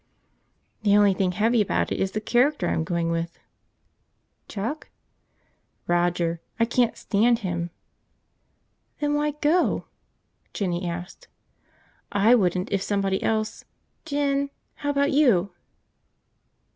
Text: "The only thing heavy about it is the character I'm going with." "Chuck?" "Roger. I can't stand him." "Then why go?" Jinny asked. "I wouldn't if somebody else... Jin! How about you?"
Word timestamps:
"The 0.81 0.97
only 0.97 1.13
thing 1.13 1.33
heavy 1.33 1.61
about 1.61 1.91
it 1.91 1.99
is 1.99 2.13
the 2.13 2.21
character 2.21 2.67
I'm 2.67 2.83
going 2.83 3.11
with." 3.11 3.37
"Chuck?" 4.47 4.89
"Roger. 5.85 6.41
I 6.59 6.65
can't 6.65 6.97
stand 6.97 7.37
him." 7.45 7.69
"Then 8.99 9.13
why 9.13 9.29
go?" 9.41 9.85
Jinny 10.55 10.87
asked. 10.89 11.27
"I 12.11 12.33
wouldn't 12.33 12.71
if 12.71 12.81
somebody 12.81 13.21
else... 13.21 13.63
Jin! 14.03 14.49
How 14.77 14.89
about 14.89 15.11
you?" 15.11 15.51